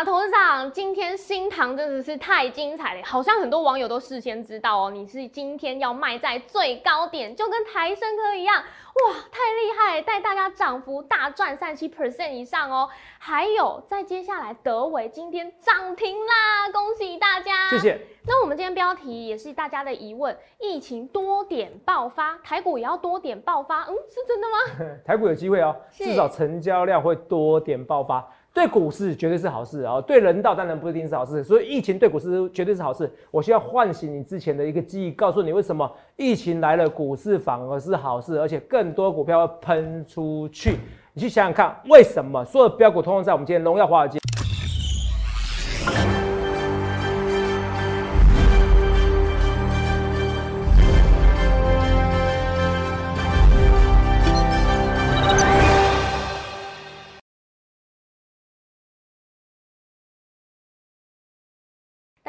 [0.00, 12.88] 哇，董事长，今天新塘真的是太精彩了，好像很多网友都事先知道哦，你是今天要卖在最高点，就跟台生科一样，哇，太厉害，带大家涨幅大赚三七 percent 以上哦。
[13.18, 17.68] 还有，在接下来德维今天涨停啦，恭喜大家！
[17.68, 18.00] 谢谢。
[18.26, 24.96] 那我们今天标题也是大家的疑问，疫情多点爆发，台股也要多点爆发，嗯，是真的吗？
[25.04, 33.10] 台股有机会哦，至少成交量会多点爆发，对股市绝对是好事啊、对人道当然不一定是好事，所以疫情对股市绝对是好事。
[33.30, 40.76] 我需要唤醒你之前的一个记忆，告诉你为什么疫情来了，股市反而是好事，而且更多股票要喷出去。
[41.12, 44.18] 你去想想看，为什么所有的标股通通在我们今天荣耀华尔街？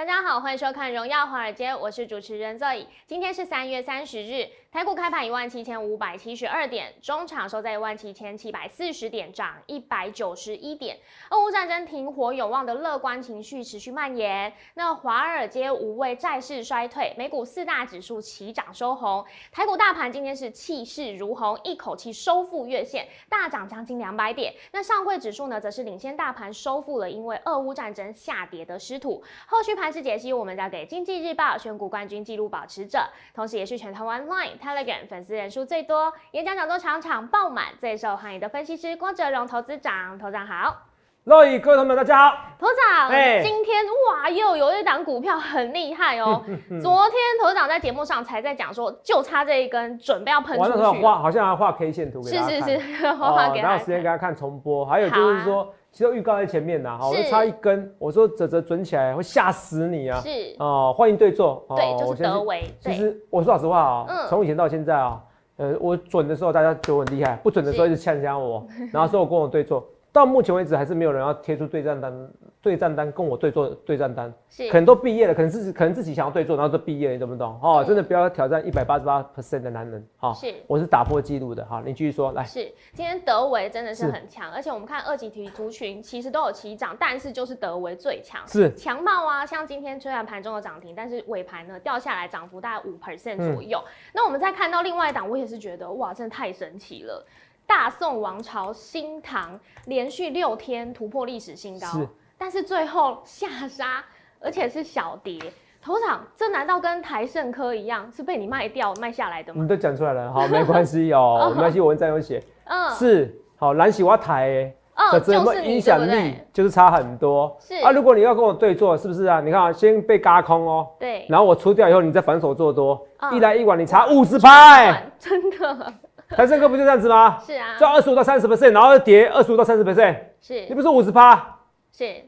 [0.02, 2.88] 大家好，欢迎收看《荣耀华尔街》，我是主持人 Zoe。
[3.06, 10.98] 今天是三月三十日，台股开盘一万七千五百七十二点，中场收在一万七千七百四十点，涨一百九十一点。
[11.30, 14.52] 俄乌战争停火有望的乐观情绪持续蔓延。
[14.73, 24.52] 那华尔街无畏债市衰退，美股四大指数齐涨收红，台股大盘今天是气势如虹，一口气收复月线，大涨将近两百点。
[24.72, 29.23] 那上柜指数呢，则是领先大盘收复了因为俄乌战争下跌的失土。
[29.45, 33.00] 后续盘势解析，我们交给经济日报选股冠军纪录保持者，
[33.34, 40.17] 同时也是全台湾 Line、Telegram 粉丝人数最多、演讲讲座场场爆满、最受欢迎的分析师郭哲荣投资长。
[40.17, 40.84] 头长好，
[41.25, 42.38] 各位各位朋友们，大家好。
[42.59, 46.44] 头长，哎今天哇又有一档股票很厉害哦。
[46.81, 50.97] 昨天头长在节目上才在讲说，就差这一根，准备要喷我那时出去。
[50.97, 52.69] 候画好像还画 K 线图给是大家看。
[52.69, 54.17] 是是，画画哦，给他时间给看。
[54.19, 54.86] 他看重播？
[54.86, 60.22] 还有就是说，其实预告在前面呐，哈，我差一根，我说泽泽准起来会吓死你啊！
[60.22, 61.66] 是，哦，欢迎对坐。
[61.67, 65.22] 哦对，就是德维，其，实我说老实话啊嗯，从以前到现在啊，
[65.57, 69.85] 呃，我准的时候大家觉得我很厉害，不准的时候一直呛呛我，然后说我跟我对坐。
[70.13, 72.29] 到目前为止还是没有人要贴出对战单，
[72.61, 77.57] 对战单跟我对坐对战单，是可能都毕业了，可能自己可能自己想要对坐，然后都毕业了，你懂不懂？
[77.63, 80.53] 哦，嗯真的不要挑战一百八十八 percent 的男人，好，是。
[80.67, 88.45] 我是打破纪录的，好，你继续说，来，是，今天德维真的是是很强，而且我们看二级体族群其实都有齐涨，但是就是德维最强。
[88.47, 93.81] 是强茂啊，像今天虽然盘中有涨停，但是尾盘呢掉下来，涨幅大概五 percent 嗯左右。
[94.13, 97.25] 那我们再看到另外一档，我也是觉得哇，真的太神奇了。
[97.74, 101.88] 大宋王朝新唐连续六天突破历史新高。
[101.88, 102.06] 是，
[102.38, 104.04] 但是最后下杀，
[104.42, 105.40] 而且是小跌。
[105.82, 109.62] 头场，这难道跟台盛科一样，是被你卖掉卖下来的吗？
[109.62, 117.56] 你都讲出来了，好，没关系哦， 没关系，我文章有写，嗯，是好，蓝喜我台欸，哦，可这有没就是影响力，就是差很多。
[117.62, 117.76] 是。
[117.76, 119.40] 啊，如果你要跟我对坐，是不是啊？
[119.40, 123.34] 你看啊，先被嘎空哦，对，然后我出掉以后，你再反手做多，嗯。
[123.34, 125.94] 一来一往你差五十拍，真的
[126.36, 127.38] 台盛哥不就这样子吗？
[127.46, 131.58] 是啊，赚二十五到三十 percent，然后跌二十五到三十 percent，是你不是五十趴，
[131.92, 132.24] 是，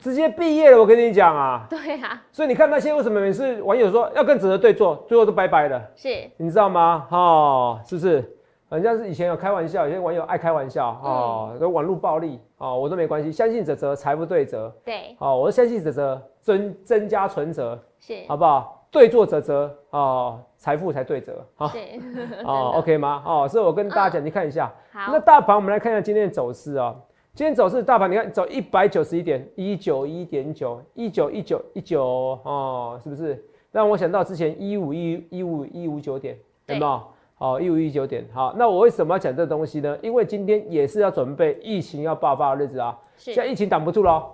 [0.00, 1.66] 直接毕业了，我跟你讲啊。
[1.68, 5.82] 对啊，所以你看那些为什么每次网友说要跟哲哲对坐，最后都拜拜了。
[5.96, 7.06] 是你知道吗？
[7.10, 8.34] 哦，是不是？
[8.70, 13.32] 人家是以前有开玩笑，有些网友爱开玩笑哦，嗯都网络暴力哦，我都没关系。
[13.32, 14.70] 相信泽泽，财富对折。
[14.84, 18.77] 对，哦，我相信泽泽增增加存折，是好不好？
[18.90, 21.44] 对坐泽泽哦，财富才对折。
[21.54, 21.78] 好、是，
[22.44, 23.22] 哦，OK 吗？
[23.26, 24.72] 哦，所以我跟大家讲，你看一下。
[24.92, 26.94] 好那，大盘我们来看一下今天的走势啊、
[27.34, 32.02] 今天走势大盘，你看走一百九十一点，一九一点九，一九一九一九
[32.44, 33.44] 哦，是不是？
[33.70, 37.02] 让我想到之前一五一一五一五九点，有没有？
[37.34, 38.26] 好，一五一九点。
[38.32, 39.96] 好，那我为什么要讲这个东西呢？
[40.02, 44.32] 因为今天也是要准备疫情要爆发的日子啊，是现在疫情挡不住喽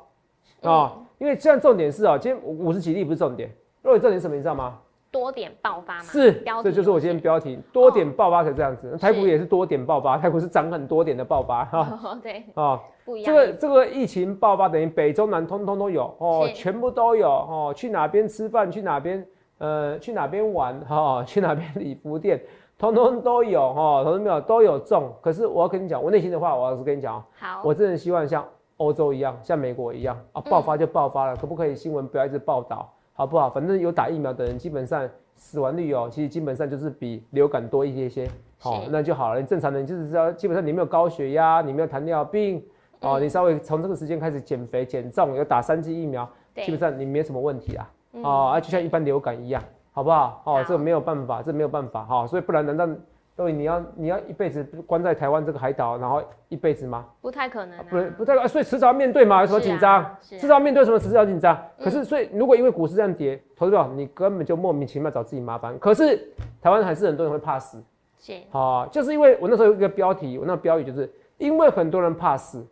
[0.63, 3.49] 啊、嗯因为现在重点是啊，今天五十几例不是重点，
[3.85, 4.79] 如果重点什么，你知道吗？
[5.11, 8.97] 多点爆发嘛，是这就是我今天写标题，多点爆发可这样子。
[8.97, 12.01] 台股也是多点爆发，台股是涨很多点的爆发哈。
[12.03, 17.73] 哦， 对，啊，不一样的意思，这个这个疫情爆发等于北中南通通都有哦，全部都有哦。
[17.77, 19.25] 去哪边吃饭，去哪边
[19.59, 22.43] 呃，去哪边玩哈、去哪边礼服店，
[22.77, 25.15] 通通都有哈，同志没有都有中。
[25.21, 28.45] 可是我要跟你讲，我内心的话，我要是跟你讲哦，好，我真的希望像
[28.79, 33.49] 欧洲一样，像美国一样啊，嗯爆发就爆发了，可不可以新闻不要一直报道，好不好？
[33.49, 38.29] 反正有打疫苗的人，基本上死亡率哦，其实基本上就是比流感多一些些，
[38.59, 39.41] 好、是那就好了。
[39.41, 42.59] 你正常人就是说，基本上你没有高血压，你没有糖尿病，
[43.01, 49.63] 哦，嗯你稍微从这个时间开始减肥减重，有打三剂疫苗，基本上你没什么问题啊，嗯哦，啊，就像一般流感一样，
[49.93, 50.41] 好不好？
[50.45, 52.89] 好哦，这个没有办法，这没有办法哈、所以不然难道
[53.37, 57.05] 所以你要你要一辈子关在台湾这个海岛，然后一辈子吗？
[57.21, 60.17] 不太可能、啊，不不太，所以迟早要面对嘛，有什么紧张？
[60.21, 60.99] 迟早要面对什么？
[60.99, 61.55] 迟早要紧张。
[61.79, 65.77] 嗯可是所以如果因为股市这样跌，投资者你根本就莫名其妙找自己麻烦。
[65.81, 66.17] 可是
[66.63, 67.83] 台湾还是很多人会怕死，
[68.21, 72.65] 是啊，就是因为我那时候有一个标题，我那个标语就是因为很多人怕死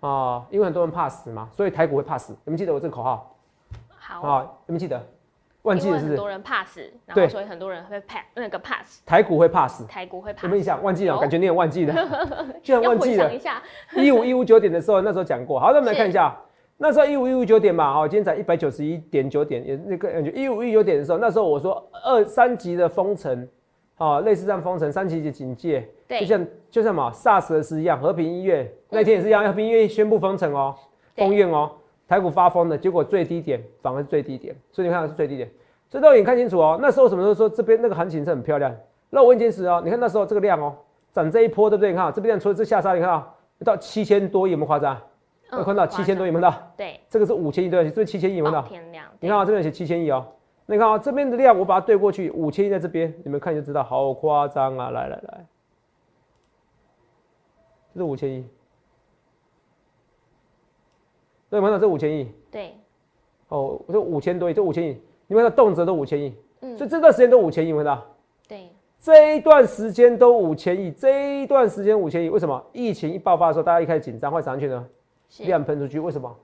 [0.00, 2.36] 啊，因为很多人怕死嘛，所以台股会怕死。
[2.44, 3.36] 你们记得我这个口号
[3.96, 4.28] 好。
[4.28, 4.50] 啊？
[4.66, 5.00] 你们记得？
[5.62, 6.06] 忘记因了是？
[6.06, 10.82] 很多人怕死，后所以很多人会 pass 那个 pass 台股会怕死，台股会有 pass，没有印象？
[10.82, 11.94] 忘记了，有感觉你也忘记了，
[12.62, 13.34] 居然要忘记了。
[13.34, 13.38] 一。
[13.38, 13.62] 下，
[13.94, 15.58] 一五一五九点的时候，那时候讲过。
[15.60, 16.34] 好，那我们来看一下，
[16.78, 23.46] 那时候一五一五九点嘛，哦，今天在一百九十一点九点，也那个感觉一五一九点的时候，那时候我说二三级的封城，
[23.98, 26.20] 哦，类似这样封城，三级的警戒，对。
[26.20, 30.74] 就像就像嘛 SARS 的是一样，和平医院那天也是一样，和平医院宣布封城哦，
[31.16, 31.70] 封院哦，
[32.10, 35.48] 台股发疯的结果最低点反而是最低点，所以你看是最低点，
[35.88, 36.76] 这都你看清楚哦。
[36.82, 38.74] 那时候什么时候说这边那个行情是很漂亮？
[39.10, 40.74] 那我问一件事哦，你看那时候这个量哦，
[41.12, 41.90] 涨这一波对不对？
[41.90, 43.32] 你看啊这边量除了这下杀，你看啊，
[43.64, 45.00] 到七千多亿有没有夸张？
[45.52, 46.72] 有看到七千多亿有没有看到？
[46.76, 47.88] 对，这个是五千亿对？
[47.88, 48.68] 这是七千亿有没有看到？
[48.68, 50.26] 天量，你看啊，这边写七千亿哦。
[50.66, 54.90] 那你看啊，这边的量我把它对过去，五千亿在这边，你们看就知道，好夸张啊！
[54.90, 55.46] 来来来，
[57.94, 58.44] 这是五千亿，
[61.50, 62.28] 对，有没有看到这五千亿？
[62.50, 62.74] 对，
[63.48, 68.06] 哦，这五千多亿，这五千亿，你们看到动辄都五千亿，嗯所以这段时间都五千亿，有没有看到？
[68.48, 68.68] 对，
[69.00, 72.64] 这一段时间都五千亿，这一段时间五千亿，为什么？
[72.72, 74.86] 疫情一爆发的时候，大家一开始紧张，会涨上去呢？
[75.28, 76.34] 是量喷出去，为什么？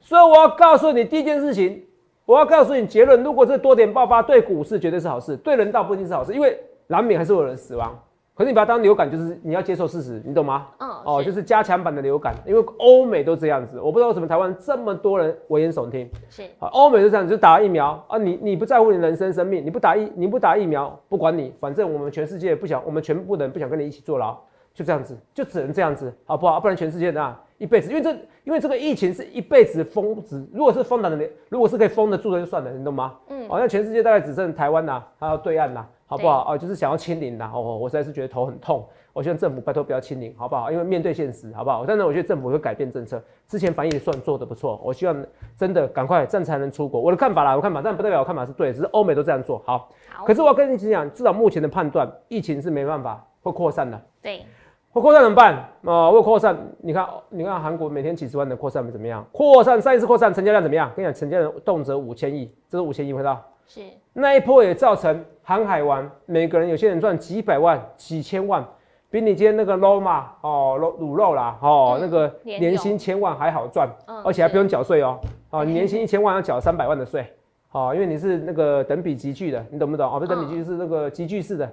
[0.00, 1.84] 所以我要告诉你第一件事情，
[2.24, 7.96] 我要告诉你结论：如果这多点爆发，对股市绝对是好事，对人道不一定是好事，因为难免还是会有人死亡。
[8.34, 10.68] 可是你把它当流感，就是你要接受事实，你懂吗？
[10.78, 16.08] 嗯，哦，就是加强版的流感，因为欧美都这样子，我不知道为什么台湾这么多人危言耸听。
[16.30, 24.34] 是啊，欧美就这样，就打疫苗啊，你你不在乎你人生生命，你不打疫你不打疫苗，不管你，反正我们全世界不想，我们全部的人不想跟你一起坐牢，
[24.72, 26.58] 就这样子，就只能这样子，好不好？
[26.58, 28.10] 不然全世界啊一辈子，因为这
[28.44, 31.10] 因为这个疫情是一辈子封止，如果是封的，
[31.50, 33.16] 如果是可以封得住的就算了，你懂吗？
[33.28, 36.52] 嗯好、像全世界大概只剩台湾呐、还有对岸呐、好不好？
[36.52, 38.84] 哦，就是想要清零啦、哦，我实在是觉得头很痛。
[39.12, 40.68] 我希望政府拜托不要清零，好不好？
[40.68, 41.84] 因为面对现实，好不好？
[41.86, 43.22] 但是我觉得政府会改变政策。
[43.46, 45.24] 之前防疫算做的不错，我希望
[45.56, 47.00] 真的赶快这样才能出国。
[47.00, 49.88] 我的看法啦，我看法，但不代表我看法是对，只是欧美都这样做好。
[50.08, 54.00] 好，可是我要跟你讲，至少目前的判断，疫情是没办法会扩散的。
[54.20, 54.44] 对，
[54.90, 55.54] 会扩散怎么办？
[55.84, 59.24] 啊、会扩散，你看，你看韩国每天几十万的扩散怎么样？
[59.30, 60.90] 扩散上一次扩散成交量怎么样？
[60.96, 63.40] 跟你讲，成交量动辄五千亿，这是五千亿，回到？
[63.66, 63.80] 是
[64.12, 68.64] 那一波也造成航海王每个人有些人赚几百万、几千万，
[69.10, 75.18] 比你今天那个 low 嘛哦肉卤肉啦哦、嗯那个年年薪千万还好赚，嗯而且还不用缴税哦
[75.50, 77.26] 哦，你年薪一千万要缴三百万的税
[77.72, 80.08] 哦，因为你是那个等比集聚的，你懂不懂？
[80.08, 81.68] 哦，不是等比集聚是那个集聚式的。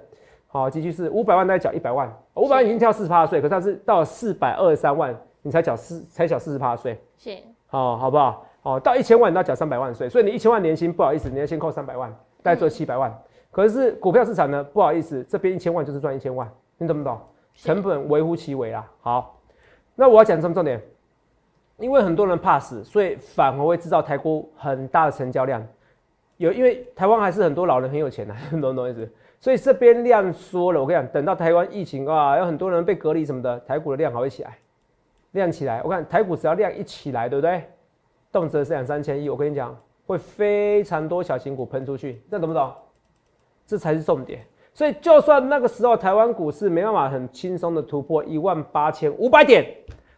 [0.48, 7.38] 好，集聚式五百万大概缴一百万，五百万已经跳四十趴的税，可是它是到四百二十三万你才缴四才缴四十趴的税，是
[7.70, 8.44] 哦，好不好？
[8.62, 12.10] 哦，到一千万你都要缴三百万的税，所以你一千万年薪不好意思，你要先扣三百万，
[12.42, 13.16] 大概做七百万。
[13.58, 17.18] 可是股票市场呢，不好意思，这边一千万就是赚一千万，你懂不懂？
[17.56, 18.88] 成本微乎其微啦。
[19.00, 19.36] 好，
[19.96, 20.80] 那我要讲什么重点？
[21.78, 25.60] 因为很多人怕死，所以反而会制造台股很大的成交量。
[26.36, 29.10] 有，因为台湾还是很多老人很有钱的、 懂不懂意思？
[29.40, 34.56] 所以这边量缩了，我跟你讲，等到台湾疫情啊，有很多人被隔离什么的，台股的量还会起来，
[35.32, 35.82] 量起来。
[35.82, 37.64] 我看台股只要量一起来，对不对？
[38.30, 42.72] 动辄是两三千亿，我跟你讲，会非常多小型股喷出去，这懂不懂？
[43.68, 44.40] 这才是重点。
[44.72, 49.66] 所以，就算那个时候台湾股市没办法很轻松的突破一万八千五百点，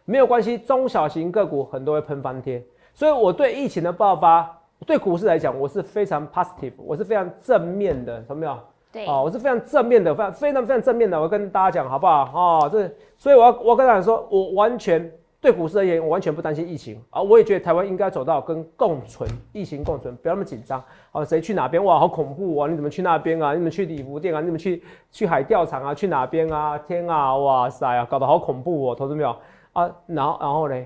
[0.05, 2.63] 没有关系，中小型个股很多会喷翻天。
[2.93, 4.49] 所以，我对疫情的爆发，
[4.85, 8.57] 对股市来讲，我是非常 positive，我是非常正面的，懂没有？
[8.91, 12.23] 对，哦，我是非常正面的，非常非常非常正面的，我跟大家讲好不好？
[12.33, 20.81] 哦，这所以我要我要跟大家说，我完全对股市而言，我完全不担心疫情啊，我也觉得台湾应该走到跟共存，疫情共存，不要那么紧张。
[21.11, 21.83] 啊，谁去哪边？
[21.83, 22.69] 哇，好恐怖啊！
[22.69, 23.55] 你怎么去那边啊？
[23.55, 24.39] 你们去礼服店啊？
[24.39, 25.95] 你们去去海钓场啊？
[25.95, 26.77] 去哪边啊？
[26.77, 29.35] 天啊，哇塞啊，搞得好恐怖哦，投资没有
[29.73, 29.89] 啊？
[30.05, 30.85] 然后然后呢，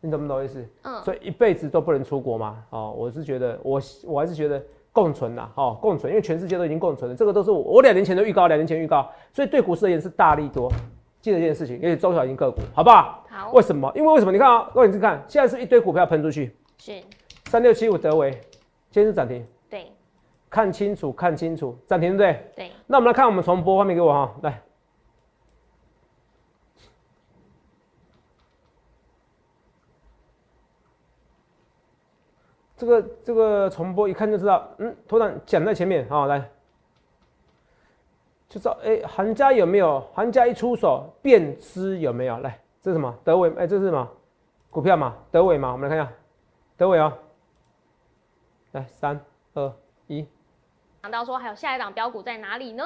[0.00, 0.68] 你懂不懂意思？
[0.82, 2.64] 嗯，所以一辈子都不能出国嘛？
[2.70, 4.60] 哦，我是觉得我我还是觉得
[4.92, 10.68] 共存呐，哦，共存，因为全世界都已经共存了，这个都是我我两年前的预告，两年前预告，所以对股市而言是大力多，
[11.24, 13.24] 记得这件事情，也是中小型个股，好不好？
[13.30, 13.90] 好，为什么？
[13.96, 14.30] 因为为什么？
[14.30, 17.02] 你看啊，各位你看，现在是一堆股票喷出去，是
[17.46, 18.30] 三六七五德维，
[18.90, 19.90] 今天是涨停，对
[20.50, 22.52] 看清楚，看清楚，涨停对不对？
[22.54, 24.60] 对，那我们来看我们重播画面给我哈，来。
[32.76, 36.50] 这个这个重播一看就知道，嗯，头长讲在前面啊、来，
[38.48, 40.00] 就知道哎，行家有没有？
[40.14, 42.38] 行家一出手便知有没有？
[42.38, 43.12] 来，这是什么？
[43.24, 44.08] 德伟，哎，这是什么？
[44.70, 46.12] 股票嘛，德伟嘛，我们来看一下，
[46.76, 47.12] 德伟哦。
[48.72, 49.20] 来，三
[49.54, 49.72] 二
[50.06, 50.26] 一。
[51.02, 52.84] 讲到说还有下一档标股在哪里呢？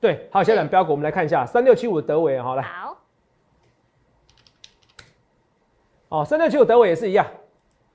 [0.00, 2.62] 对，还有下一档标股，我们来看一下，三六七五德伟，好来。
[2.62, 2.96] 好。
[6.08, 7.26] 哦，三六七五德伟也是一样。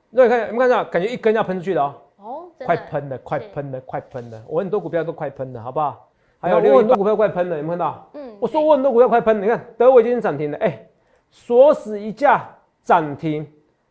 [0.09, 0.83] 那你看，有没有看到？
[0.83, 2.01] 感觉一根要喷出去的哦。
[2.17, 4.43] 哦，快喷了，快喷了，快喷了！
[4.47, 6.08] 我很多股票都快喷了，好不好？
[6.39, 8.09] 还有我很多股票快喷了，有没有看到？
[8.13, 10.87] 嗯，我说我很多股票快喷，你看德伟今天涨停了，哎，
[11.29, 12.49] 锁死一价
[12.81, 13.45] 涨停，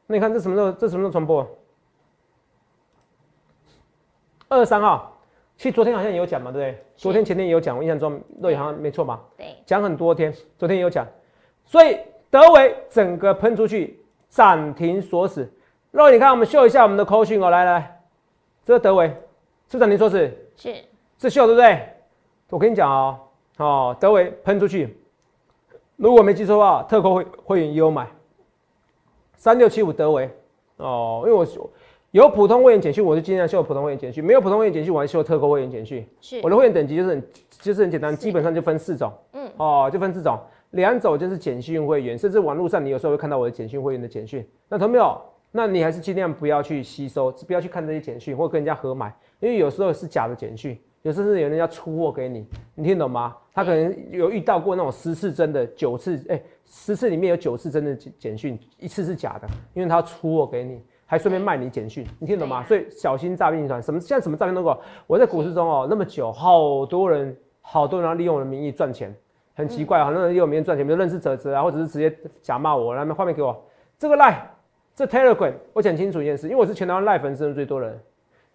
[0.07, 0.73] 那你看这什么时候？
[0.73, 1.47] 这什么时候传播？
[4.49, 5.15] 二十三号，
[5.59, 6.85] 其实昨天好像也有讲嘛，对不对？
[6.97, 11.07] 昨天前天也有讲，我印象中洛好像没错嘛，对，讲很多天，昨天也有讲，
[11.67, 11.99] 所以
[12.31, 14.01] 德伟整个喷出去
[14.31, 15.47] 涨停锁死。
[15.91, 18.01] 那你看我们秀一下我们的扣讯哦，来来，
[18.65, 19.15] 这个德伟
[19.71, 20.75] 是涨停锁死，是
[21.19, 21.87] 是秀对不对？
[22.51, 23.19] 我跟你讲哦，
[23.59, 24.97] 哦，德伟喷出去，
[25.97, 28.09] 如果没记错的话，特扣会会员也有买
[29.37, 30.31] 三六七五德伟
[30.79, 31.47] 哦，因为我
[32.13, 36.07] 有普通会员简讯，我就尽量秀普通会员简讯；没有普通会员简讯，我还秀特扣会员简讯。
[36.23, 40.39] 是我的会员等级就是很就是很简单，基本上就分四种，嗯，哦，就分四种，
[40.71, 44.49] 两种就是简讯会员，甚至网络上你有时候会看到我的简讯会员的简讯。
[44.71, 45.21] 那同没有？
[45.51, 50.79] 那你还是尽量不要去吸收，不要去看这些简讯，或跟人家合买，因为有时候是假的简讯。
[51.09, 53.35] 有时是有人要出货给你，你听懂吗？
[53.55, 62.63] 他可能有遇到过那种十次真的，九次哎，十次里面有九次真的简简讯，一次是假的，因为他出货给你，还顺便卖你简讯，你听懂吗？
[62.65, 64.79] 所以小心诈骗集团，什么现在什么诈骗都有。
[65.07, 69.11] 我在股市中哦那么久，好多人好多人要利用我的名义赚钱，
[69.55, 73.59] 很奇怪，很多人利用名义赚钱，比如认识哲哲啊，或者是直接假骂我，来画面给我，
[73.99, 74.47] 这个赖，
[74.95, 77.99] 这 Telegram，我讲清楚一件事，因为我是全台湾赖粉丝最多的人。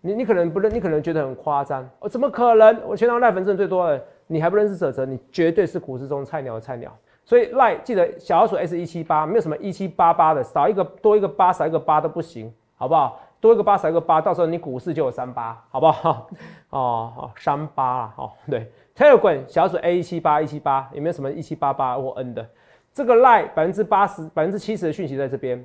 [0.05, 2.77] 你你可能不认，你可能觉得很夸张哦，怎么可能？
[2.85, 6.93] 我全场赖粉丝最多的，你还不认识泽泽，你绝对是股市中菜鸟的菜鸟。
[7.23, 13.17] 所以赖记得小老鼠 S 一七八，没有什么一七八八的，少一个多一个八，少一个八都不行，好不好？
[13.39, 16.27] 多一个八，少一个八，到时候你股市就有三八，好不好？
[16.71, 22.45] 哦哦，三八啊，哦对，Telegram 小老鼠 A 一七八一七八，有没有什么一七八八或 N 的？
[22.91, 25.63] 这个赖百分之八十、百分之七十的讯息在这边。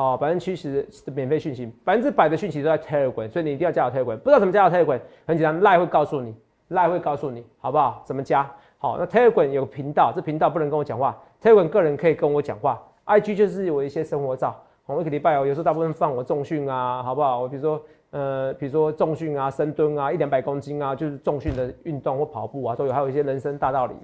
[0.00, 4.16] 哦，百分之七十的免费讯息，百分之百的讯息都在 Telegram，所以你一定要加入 Telegram。
[4.16, 6.34] 不知道怎么加入 Telegram，很简单，赖会告诉你，
[6.68, 8.02] 赖会告诉你，好不好？
[8.06, 8.50] 怎么加？
[8.78, 12.82] 好，那 Telegram 有频道，这频道不能跟我讲话，Telegram 个人可以跟我讲话。
[13.04, 17.40] IG 就是我一些生活照，我一个礼拜哦，有时候大部分放我重训啊，好不好？
[17.42, 23.94] 我比如说，呃，比如说重训啊，深蹲啊，一两百公斤啊，就是重训的运动或跑步啊，都有，还有一些人生大道理，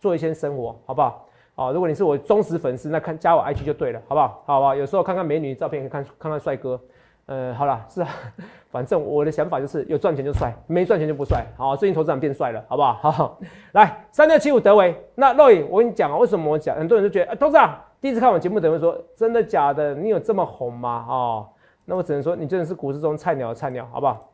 [0.00, 1.27] 做一些生活，好不好？
[1.58, 4.44] 哦，如果你是我忠实粉丝，那看加我 IG 就对了，好不好？
[4.46, 6.80] 好吧，有时候看看美女照片，看看看帅哥。
[7.26, 8.08] 呃，好了，是啊，
[8.70, 11.44] 反正我的想法就是有赚钱就帅，没赚钱就不帅。
[11.56, 13.10] 好，最近投资长变帅了，好不好？
[13.10, 13.38] 好，
[13.72, 19.96] 来三六七五德维，那洛伊，我跟你讲啊，为什么我讲，很多人就觉得，投资长第一次看我节目，等于说真的假的？
[19.96, 21.04] 你有这么红吗？
[21.08, 21.48] 哦，
[21.84, 24.32] 那我只能说你真的是股市中菜鸟菜鸟，好不好？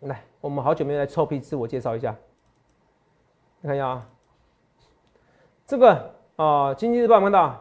[0.00, 2.12] 来，我们好久没来臭屁自我介绍一下，
[3.60, 4.06] 你看一下啊，
[5.64, 6.13] 这个。
[6.36, 7.54] 哦，经济日报看到，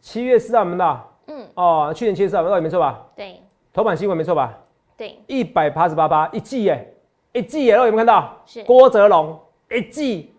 [0.00, 3.04] 七月四号看到，嗯，哦，去年七月四号，那没错吧？
[3.14, 4.58] 对，头版新闻没错吧？
[4.96, 6.94] 对，一百八十八八一季耶，
[7.32, 8.32] 一季耶，有没有看到？
[8.46, 8.64] 是。
[8.64, 9.38] 郭泽龙
[9.70, 10.34] 一季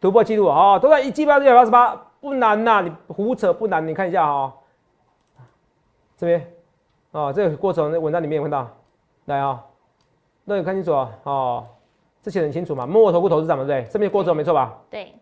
[0.00, 4.52] 突破记录哦，都在一季八一百八十八，不难呐，你胡扯不难，你看一下哦，
[6.16, 6.52] 这边，
[7.12, 8.68] 哦，这个过程文章里面有看到，
[9.24, 9.64] 来啊，
[10.44, 11.66] 那你看清楚哦，哦，
[12.22, 13.84] 这写很清楚嘛，摸我头部投资长对不对？
[13.90, 14.76] 这边过程没错吧？
[14.90, 15.14] 对。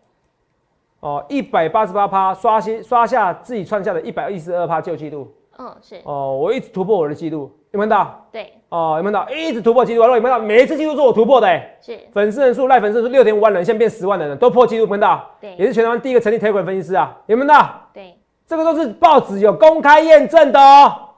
[1.05, 5.31] 哦，一百八十八趴刷新刷下自己创下的一百一十二趴旧纪录。
[5.59, 6.01] 嗯，是。
[6.03, 8.25] 哦，我一直突破我的记录，有看到？
[8.31, 8.51] 对。
[8.69, 9.29] 哦，有看到？
[9.29, 10.39] 一直突破记录，然后有看到？
[10.39, 11.61] 每一次记录是我突破的。
[11.79, 11.95] 是。
[12.11, 15.23] 粉丝人数赖粉丝是六点五万人，现在变十万人了，都破纪录，看到？
[15.39, 15.55] 对。
[15.57, 17.69] 也是全台湾第一个成立铁管分析师啊，有看到？
[17.93, 18.17] 对。
[18.47, 21.09] 这个都是报纸有公开验证的哦，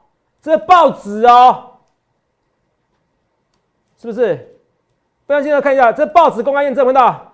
[0.42, 1.64] 这是报纸哦，
[3.98, 4.54] 是不是？
[5.26, 7.32] 不要记得看一下，这报纸公开验证，看到？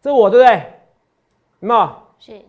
[0.00, 0.62] 这是我，对不对？
[1.60, 1.90] 有没有？
[2.18, 2.42] 是，有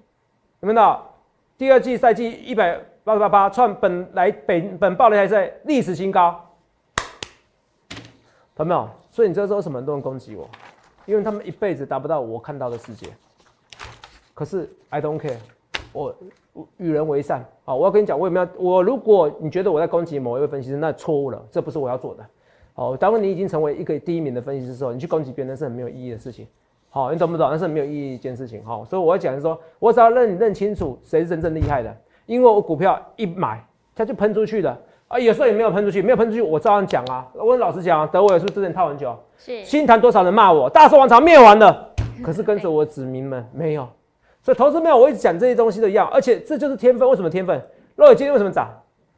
[0.61, 1.13] 没有到
[1.57, 6.39] 第二季赛季一百八十八八创本来本本报的还在历史新高，
[8.57, 8.89] 有没有？
[9.09, 10.49] 所以你这时候什么很多人攻击我？
[11.05, 13.07] 因为他们一辈子达不到我看到的世界。
[14.33, 15.37] 可是 I don't care，
[15.91, 16.15] 我
[16.77, 17.75] 与人为善啊！
[17.75, 18.47] 我要跟你讲，我有没有？
[18.57, 22.25] 我如果你觉得我在攻击某一位分析师，那错误了，这不是我要做的。
[22.75, 26.47] 哦，当你已经成为一个第一名的分析师之后，你去攻击别人是很没有意义的事情。
[26.93, 27.49] 好，你懂不懂？
[27.49, 28.61] 那是没有意义一件事情。
[28.65, 31.95] 哈，所以我要讲是说，我只要认认清楚谁是真正厉害的，
[32.25, 35.17] 因为我股票一买，它就喷出去的啊。
[35.17, 37.25] 有时候也没有喷出去，没有喷出去，我照样讲啊。
[37.33, 39.17] 我老实讲，啊德伟是不是之前套很久？
[39.37, 39.63] 是。
[39.63, 40.69] 新谈多少人骂我？
[40.69, 43.87] 大宋王朝灭完了，可是跟着我子民们没有。
[44.41, 47.07] 所以投资没有，我一直讲这些东西都一样，而且这就是天分。
[47.09, 47.61] 为什么天分？
[47.95, 48.67] 若雨今天为什么涨？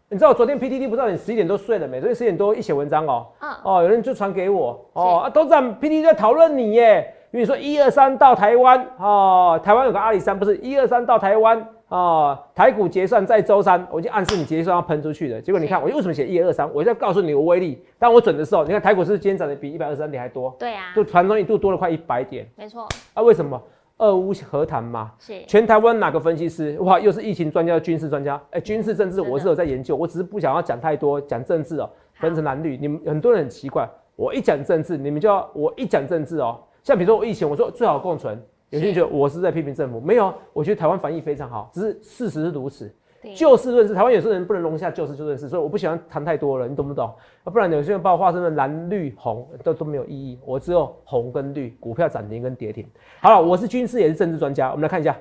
[0.10, 2.00] 你知道我昨天 PTT 不知道你十一点多睡了没？
[2.00, 3.26] 昨天十点多一写文章哦，
[3.64, 15.42] 哦，有人就传给我哦，啊，都在 PTT 在讨论你耶，因为说一二三到台湾哦，台湾有个阿里山，不是一二三到台湾哦，台股结算在周三，我就暗示你结算要喷出去的。
[15.42, 16.72] 结果你看我为什么写一二三？
[16.72, 17.84] 我在告诉你有威力。
[17.98, 22.88] 当我准的时候，你看台股是今天涨的比一百二十三点还多，对啊，就盘中一度多了快一百点，没错。
[23.16, 23.60] 啊，为什么？
[23.98, 27.00] 俄乌和谈嘛，是全台湾哪个分析师哇？
[27.00, 28.40] 又是疫情专家、军事专家？
[28.52, 32.78] 哎，军事政治我是有在研究，我只是不想要讲太多，讲政治哦，分成蓝绿。
[32.78, 36.60] 你们很多人很奇怪，我一讲政治，你们就要我一讲政治哦。
[36.84, 42.94] 像比如说我以前我说最好共存，有些人觉得我是在批评政府，没有，我觉得台湾防疫非常好，只是事实是如此。
[43.38, 47.08] 就事论事，台湾有些人不能容下就事就论事，所以我不喜欢谈太多了，你懂不懂？
[47.46, 50.38] 啊，不然有些人把我画成了蓝绿红，都都没有意义。
[50.46, 52.86] 我只有红跟绿，股票涨停跟跌停。
[53.22, 55.18] 好了，我是军事也是政治专家，我们来看一下。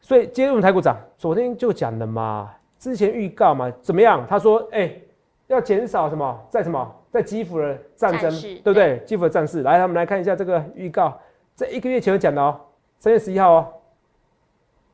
[0.00, 2.50] 所以今天我们台股涨，昨天就讲了嘛，
[2.80, 4.26] 之前预告嘛，怎么样？
[4.28, 4.92] 他说，哎，
[5.46, 8.98] 要减少什么，在什么，在基辅的战争，对不对？
[9.06, 11.18] 基辅的战事，来，我们来看一下这个预告，
[11.56, 12.60] 这一个月前讲的哦，
[12.98, 13.66] 三月十一号哦，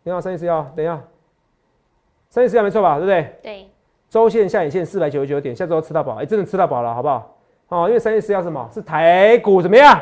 [0.03, 1.01] 你好，三月十一号，等一下。
[2.29, 2.97] 三月十一号没错吧？
[2.99, 3.39] 对不对？
[3.43, 3.69] 对。
[4.11, 7.37] 周线下影线四百九十九点，下周吃到饱，哎，真的吃到饱了，好不好？
[7.69, 8.69] 哦，因为三月十一号什么？
[8.73, 10.01] 是台股怎么样？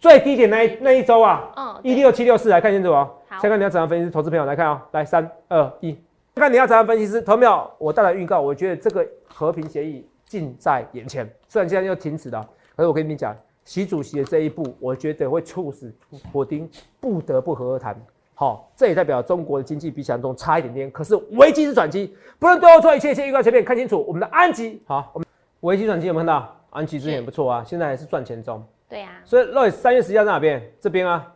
[0.00, 1.50] 最低点那一那一周啊？
[1.56, 1.80] 嗯。
[1.82, 3.08] 一六七六四，来看清楚哦。
[3.28, 3.38] 好。
[3.40, 5.96] 先看你要怎样分析，投资朋友来看啊，来三二一，
[6.34, 15.92] 看你要怎样分析师，投票我带来预告，我觉得这个和平协议近在眼前，虽然现在又停止了，可是我跟你讲，习主席的这一步，我觉得会促使
[16.30, 16.70] 普丁
[17.00, 17.96] 不得不和谈。
[18.34, 20.90] 好，这也代表中国的经济比想象中差一点点。
[20.90, 24.04] 可是危机是转机，不能对我错一切，先预告前面看清楚。
[24.06, 25.26] 我们的安吉，好，我们
[25.60, 26.54] 危机转机有没有看到？
[26.70, 28.62] 安吉之前也不错啊，现在还是赚钱中。
[28.88, 29.20] 对啊。
[29.24, 30.62] 所以，Roy 三月十一号在哪边？
[30.78, 31.32] 这边啊，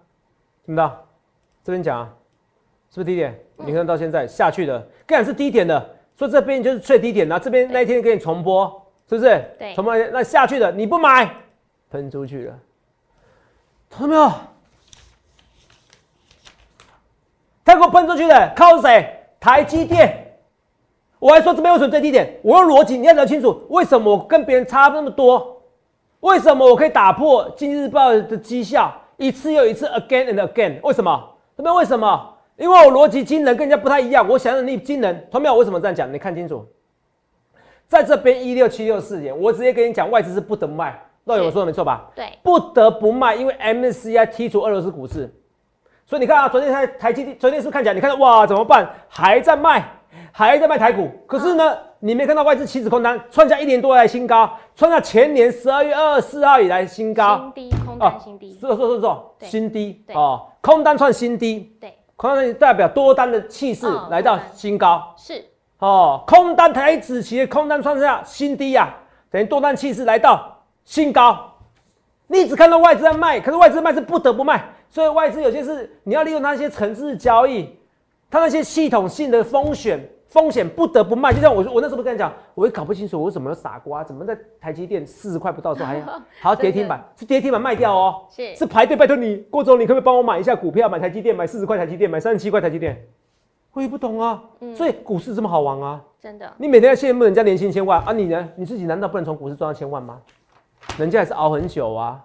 [0.66, 1.04] 听不到？
[1.64, 2.14] 这边讲啊，
[2.90, 3.36] 是不是低点？
[3.56, 7.40] 你看到现在下去的，更然是低点的，所以这边就是最低点了。
[7.40, 8.81] 这边那一天给你重播，
[9.16, 9.44] 是不是？
[9.58, 9.74] 对。
[9.74, 11.28] 重播那下去的，你不买，
[11.90, 12.58] 喷出去了，
[13.90, 14.32] 看到没有？
[17.64, 19.18] 他给我喷出去的靠谁？
[19.38, 20.18] 台积电。
[21.18, 22.38] 我还说这边为什么最低点？
[22.42, 25.62] 我用逻辑，你要聊清楚，为什么我跟别人差那么多？
[26.20, 31.36] 为什么我可以打破《今日报》的绩效一次又一次？Again and again，为什么？
[31.56, 32.34] 这边为什么？
[32.56, 34.28] 因为我逻辑惊人，跟人家不太一样。
[34.28, 35.28] 我想让你惊人。
[35.30, 36.12] 同秒，我为什么这样讲？
[36.12, 36.66] 你看清楚，
[37.92, 40.98] 在这边一六七六四点，我直接跟你讲，外资是不得不卖。
[41.24, 42.10] 那有我说的没错吧？
[42.16, 45.30] 对，不得不卖，因为 MSCI 剔除俄罗斯股市。
[46.06, 48.90] 所以你看啊，昨天台台积电，昨天是不是看起来，你看哇，怎么办？
[49.08, 49.86] 还在卖，
[50.32, 51.06] 还在卖台股。
[51.26, 57.52] 可是呢，你没看到外资期指空单创下一年多来新高，创下前年十二月二十四号以来新高。
[57.54, 58.58] 新低，空单新低。
[58.58, 61.76] 说说说说，新低哦，空单创新低。
[61.78, 65.14] 对，空单代表多单的气势来到新高。
[65.18, 65.44] 是
[65.82, 68.94] 哦，空单台子期的空单创下新低呀，
[69.32, 71.36] 等于多单气势来到新高。
[72.28, 74.64] 你只看到外资在卖，可是外资卖是不得不卖。
[74.88, 77.68] 所以外资有些是你要利用它那些城市交易，
[78.30, 81.32] 它那些系统性的风险风险不得不卖。
[81.32, 86.06] 就像我我那时候不跟你讲，我也搞不清楚我怎么有傻瓜，怎么在台积电四十块不到时候还要
[86.40, 93.04] 还要跌停板，是跌停板卖掉哦，是是排队拜托你郭总，你可不可以帮我买一下股票，买台积电，买四十块台积电，买三十七块台积电？
[93.72, 94.42] 我也不懂啊，
[94.76, 96.52] 所以股市这么好玩啊，真的。
[96.58, 98.48] 你每天要羡慕人家年薪千万啊，你呢？
[98.54, 100.20] 你自己难道不能从股市赚到千万吗？
[100.98, 102.22] 人家也是熬很久啊。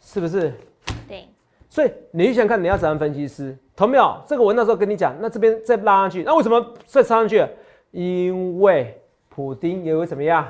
[0.00, 0.52] 是不是？
[1.08, 1.26] 对，
[1.70, 4.14] 所以你就想看你要怎样分析师，同没有？
[4.26, 7.42] 这个我那时候跟你讲，那这边再拉上去，那为什么再插上去？
[7.92, 9.00] 因为
[9.30, 10.46] 普丁也会怎么样？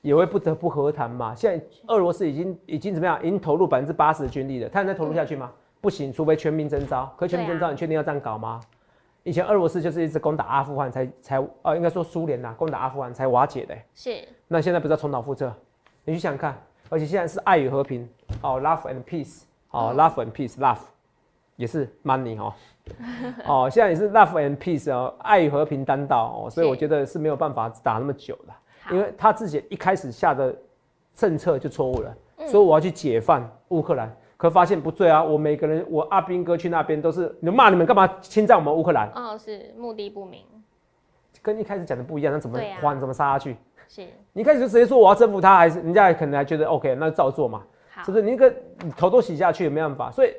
[0.00, 1.34] 也会不得不和谈嘛。
[1.34, 3.18] 现在俄罗斯已经已经怎么样？
[3.20, 5.50] 已经投入百分之八十的军力了，他能再投入下去吗？
[5.80, 7.12] 不行，除非全民征召。
[7.16, 8.60] 可全民征召，你确定要这样搞吗？
[9.22, 13.76] 以前俄罗斯就是一直攻打阿富汗才才呃，应该说苏联呐，攻打阿富汗才瓦解的。
[13.94, 14.22] 是。
[14.48, 15.52] 那现在不是要重蹈覆辙？
[16.04, 16.56] 你去想看。
[16.88, 18.08] 而且现在是爱与和平，
[18.42, 20.80] 哦，love and peace，哦，love and peace，love
[21.54, 22.52] 也是 money 哦，
[23.46, 30.52] 哦，现在也是 love and peace 哦，爱与和平单道哦，所以我觉得是没有办法打那么久的，因为他自己一开始下的
[31.14, 32.12] 政策就错误了，
[32.48, 39.06] 所以我要去解放乌克兰，可发现不对啊，我每个人，我阿兵哥去那边都是你骂你们干嘛侵占我们乌克兰？
[39.14, 40.40] 哦，是目的不明，
[41.42, 43.54] 跟一开始讲的不一样，那怎么还怎么杀下去？
[43.86, 47.62] 是，你一开始就直接说我要征服他，还是人家可能还觉得 OK，那就照做嘛，
[48.02, 48.22] 是不是？
[48.22, 48.54] 你那个
[48.96, 50.10] 头都洗下去也，没办法。
[50.10, 50.32] 所以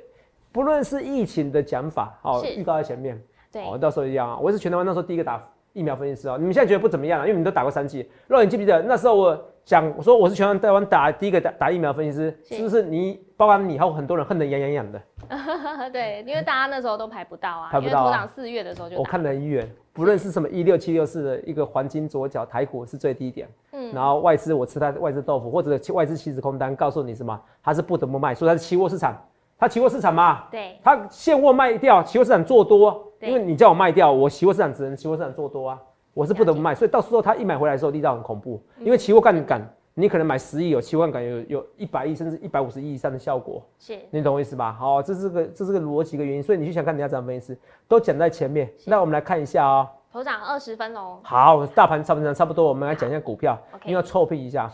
[0.52, 4.36] 不论是疫情的讲法，哦，预告在前面，对，哦，到时候一样啊。
[4.42, 6.38] 我是全台湾那时候第一个打疫苗分析师啊。
[6.40, 8.10] 你们现在觉得不怎么样了，因为你们都打过三剂。
[8.26, 12.56] 如果你记不记得那时候我讲说我是全台湾打第一个打打疫苗分析师，是。
[12.58, 13.20] 是不是你？
[13.38, 15.02] 包括你还有很多人恨得痒痒痒的。
[15.92, 23.92] 对，因为大家那时候都排不到啊，排不到四月的时候就我看了很远，不论是什么一六七六四的一个黄金左脚台股是最低点，嗯。
[23.94, 29.16] 然后外资我吃它外资豆腐，或者外资期指空单告诉你什么，它是不得不卖，所以它是期货市场，
[29.58, 30.78] 它期货市场嘛，对。
[30.84, 33.30] 它现货卖掉，期货市场做多，对。
[33.30, 35.80] 因为你叫我卖掉，我期货市场只能期货市场做多啊，
[36.14, 38.86] 我是不得不卖，所以到时候他一买回来的时候力道很恐怖，嗯。
[38.86, 39.62] 因为期货杠杆，
[39.94, 43.98] 你可能买十亿有期货杠杆有有一百亿甚至一百五十亿以上的效果，是。
[44.10, 44.76] 你懂我意思吧？
[44.78, 47.58] 好，这是个这是个逻辑一个原因，所以你去想看人家怎么分析。
[47.88, 49.88] 都讲在前面，那我们来看一下哦。
[50.12, 54.70] 头涨二十分哦，好，大盘差不多差不多，我们来讲一下股票因为要臭屁一下。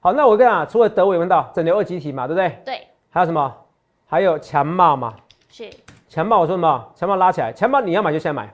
[0.00, 2.58] 好，那我跟你讲，除了德伟文道整流二级体嘛，对不对？
[2.64, 3.54] 对，还有什么？
[4.06, 5.14] 还有强茂嘛，
[5.48, 5.70] 是。
[6.08, 6.88] 强茂我说什么？
[6.96, 8.52] 强茂拉起来，强茂你要买就现在买，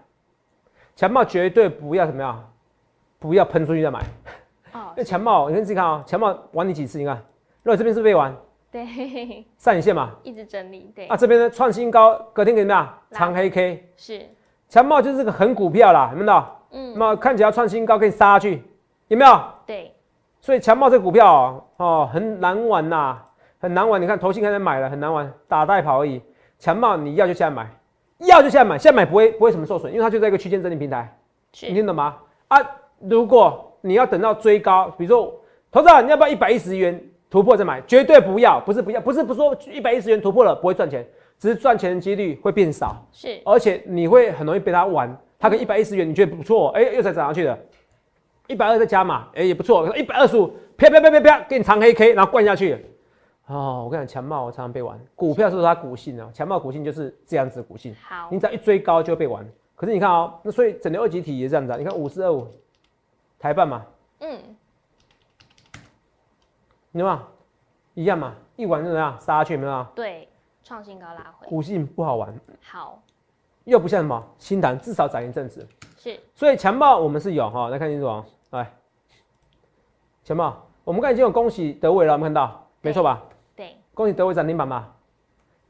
[0.97, 2.43] 强茂绝对不要怎么样，
[3.19, 4.01] 不要喷出去再买。
[4.73, 6.99] 哦那强茂，你看自己看啊、强茂玩你几次？
[6.99, 7.15] 你看，
[7.63, 8.35] 如果这边是不是被玩
[8.73, 12.99] 对，上影线嘛，一直整理，对啊，这边呢创新高，隔天给怎么样？
[13.11, 14.27] 拉长黑 K，是，
[14.69, 16.45] 强茂就是个狠股票啦，有没有？
[16.73, 18.63] 嗯那么看起来要创新高，可以杀下去，
[19.09, 19.41] 有没有？
[19.67, 19.95] 对
[20.41, 23.19] 所以强茂这个股票哦，哦很难玩呐、
[23.59, 24.01] 很难玩。
[24.01, 26.23] 你看投信开始买了，很难玩，打带跑而已。
[26.59, 27.69] 强茂你要就现在买，
[28.19, 31.17] 要就现在买，现在买不会不会什么受损，因为它就在一个区间整理平台，
[31.53, 32.17] 你是听懂吗？
[32.49, 32.59] 啊，
[33.01, 35.35] 如果你要等到追高，比如说
[35.71, 36.99] 投资人你要不要一百一十元
[37.29, 37.81] 突破再买？
[37.87, 41.07] 绝对不要，不是不要，不是不说一百一十元突破了不会赚钱，
[41.39, 42.97] 只是赚钱的几率会变少。
[43.13, 45.15] 是而且你会很容易被它玩。
[45.39, 47.59] 它跟一百一十元你觉得不错，哎、又才涨上去的，
[48.47, 49.95] 一百二再加码，哎、也不错。
[49.95, 52.83] 一百二十五，啪啪啪啪啪，给你长黑 K，然后灌下去。
[53.47, 56.29] 哦，我跟你讲，强茂我常常被玩，股票是不是它股性啊？
[56.35, 59.47] 强茂股性就是这样子的股性，好你只要一追高就会被玩。
[59.77, 61.77] 可是你看哦，那所以整流二级体也是这样子啊。
[61.77, 62.49] 你看五四二五，
[63.39, 63.85] 台办嘛，
[64.21, 64.39] 嗯
[66.91, 67.29] 你看嘛，
[67.95, 69.93] 一样嘛，一玩就怎么样杀下去，有没有啊？
[69.95, 70.29] 对，
[70.65, 73.01] 创新高拉回，股性不好玩，好
[73.63, 75.65] 又不像什么新谈，至少涨一阵子。
[75.99, 78.73] 是所以强暴我们是有哈，来看清楚哦，来，
[80.25, 83.23] 强暴，我们刚才已经有恭喜德伟了，我们看到没错吧？
[83.97, 84.93] 对恭喜德伟涨停板吧。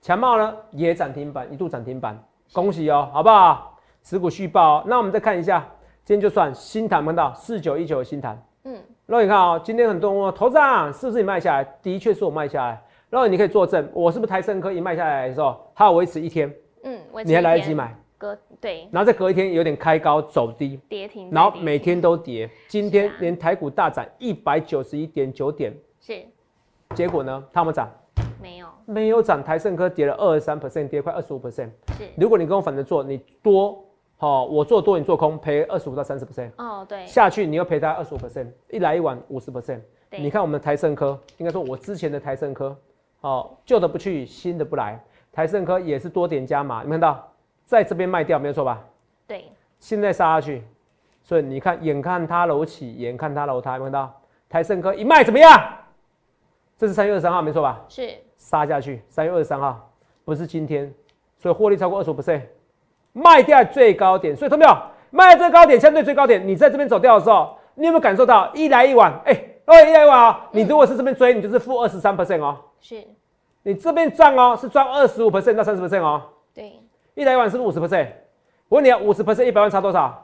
[0.03, 2.21] 强茂呢也涨停板，一度涨停板，
[2.53, 3.79] 恭喜哦，好不好？
[4.03, 4.85] 持股续报、哦。
[4.87, 5.65] 那我们再看一下，
[6.05, 8.75] 今天就算新谈，碰到四九一九的新谈，嗯。
[9.07, 11.65] 然后你看哦，今天很多人问我头涨是不是你卖下来？
[11.81, 12.83] 的确是我卖下来。
[13.09, 18.89] 然后你可以作证，我是不是台盛科一卖下来的时候，它有维持一天，嗯，你还来得及买，隔对。
[18.91, 26.21] 然后再隔一天有点开高走低，跌停然后每天都跌，今天连台股大涨一百九十一点九点，是。
[26.95, 27.89] 结果呢，它们涨
[28.47, 31.69] 没有没有涨，台盛科跌了二十三 percent，跌快二十五 percent。
[31.99, 33.85] 是如果你跟我反着做，你多，
[34.17, 39.81] 好、我做多，你做空，赔二十五到三十 percent，哦对下去你又赔他二十五 percent，一来一往五十 percent。
[40.09, 42.77] 对你看我们台盛科，应该说我之前的台盛科，
[43.23, 47.29] 哦，旧的不去，新的不来，台盛科也是多点加码，你们看到
[47.65, 48.81] 在这边卖掉没有错吧？
[49.27, 49.47] 对
[49.81, 50.63] 现在杀下去，
[51.25, 54.21] 所以你看，眼看它楼起，眼看它楼塌，有没有看到？
[54.49, 55.51] 台盛科一卖怎么样？
[56.79, 57.81] 这是三月二十三号，没错吧？
[57.89, 59.91] 是杀下去，三月二十三号，
[60.25, 60.93] 不是今天，
[61.39, 62.43] 所以获利超过二十五 percent，
[63.13, 64.77] 卖掉最高点，所以同没有
[65.11, 69.11] 卖最高点，相对最高点，你在这边走掉的时候，你有没有感受到一来一往？
[69.25, 69.33] 哎、
[69.65, 73.03] 哎，一来一往啊、你如果是这边追，你就是负二十三 percent 哦，是
[73.63, 76.23] 你这边赚哦，是赚二十五 percent 到三十 percent 哦，
[76.55, 76.79] 对
[77.15, 78.09] 一来一往是不是五十 percent？
[78.69, 80.23] 我问你啊，五十 percent 一百万差多少？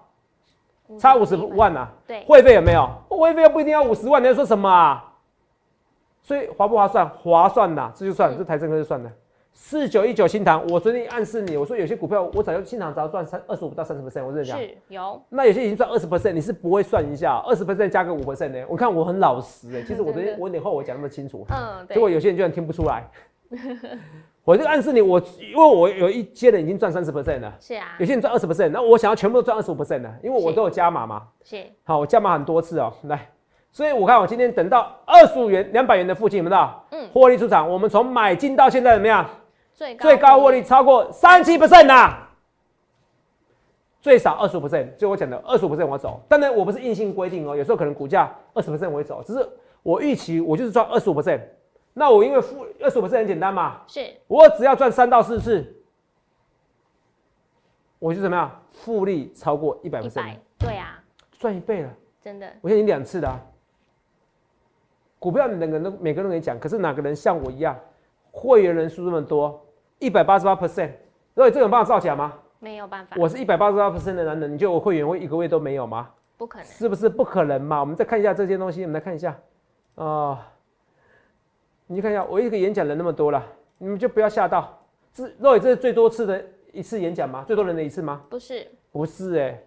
[0.99, 1.89] 差五十万啊！
[2.07, 2.87] 对会费有没有？
[3.09, 5.12] 会费又不一定要五十万，你在说什么啊？
[6.23, 7.09] 所以划不划算？
[7.09, 9.11] 划算呐，这就算，嗯这台政科就算了。
[9.55, 14.59] 四九一九新塘，我昨天暗示你，我说有些股票我早就新塘只要赚三二十五到三十 percent，我跟你讲。
[14.59, 18.65] 是有那有些已经赚二十 percent，你是不会算一下二十 percent 加个五 percent 呢？
[18.67, 23.07] 我看我很老实哎、 其实我昨天我有点后悔讲那么清楚，嗯对结果有些人居然听不出来。
[24.45, 31.29] 我就暗示你，我因为我有一些人已经赚三十 percent 了，是啊有些人赚二十 percent，那我想要全部都赚二十五 percent 的，因为我都有加码嘛。
[31.45, 33.29] 是好，我加码很多次哦，来，
[33.73, 36.85] 所以我看我今天等到二十五元、两百元的附近，有没有到？
[36.91, 39.29] 嗯获利出场，我们从买进到现在怎么样？
[39.73, 42.15] 最高最高获利超过三七 percent 呐，
[44.03, 46.21] 最少二十五 percent，就我讲的二十五 percent 我走。
[46.29, 49.49] 当然我不是硬性规定哦，有时候可能股价二十 percent 我会走，只是
[49.83, 51.41] 我预期我就是赚二十五 percent。
[51.95, 55.75] 那我因为负二十五 percent 很简单嘛，是我只要赚三到四次，
[57.99, 58.63] 我就怎么样？
[58.71, 61.03] 复利超过一百一 percent，百对啊
[61.39, 61.91] 赚一倍了。
[62.23, 63.41] 真的我现在已经两次了、啊。
[65.23, 67.79] 股票每个人都每个人都可以讲，可是哪个人像我一样，
[68.33, 69.65] 会员人数这么多，
[70.01, 70.91] 一百八十八 percent，
[71.37, 72.37] 所以这种办法造假吗？
[72.59, 76.11] 没有办法我是一百八十八 percent 的男人，你觉得我会员会一个月都没有吗？
[76.37, 77.79] 不可能是不是不可能嘛？
[77.79, 79.39] 我们再看一下这些东西，我们来看一下，
[79.95, 80.53] 啊、
[81.87, 83.47] 你看一下，我一个演讲人那么多了，
[83.79, 84.77] 你们就不要吓到。
[85.13, 87.45] 这肉眼这是最多次的一次演讲吗？
[87.47, 88.25] 最多人的一次吗？
[88.29, 89.63] 不是，不是哎、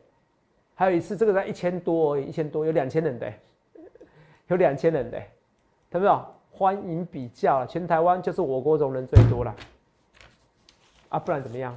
[0.73, 3.39] 还有一次这个才一千多而已，一千多有两千人的、欸，
[4.47, 5.31] 有两千人的、欸，
[5.89, 6.25] 看到没有？
[6.51, 9.53] 欢迎比较了，全台湾就是我国中人最多了，
[11.09, 11.75] 啊，不然怎么样？